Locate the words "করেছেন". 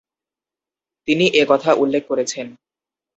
2.07-2.47